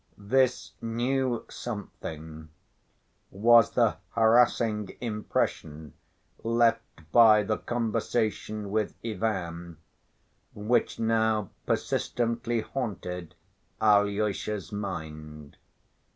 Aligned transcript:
This 0.17 0.71
new 0.81 1.45
something 1.47 2.49
was 3.29 3.69
the 3.69 3.97
harassing 4.15 4.97
impression 4.99 5.93
left 6.43 6.81
by 7.11 7.43
the 7.43 7.59
conversation 7.59 8.71
with 8.71 8.95
Ivan, 9.05 9.77
which 10.55 10.97
now 10.97 11.51
persistently 11.67 12.61
haunted 12.61 13.35
Alyosha's 13.79 14.71
mind. 14.71 15.57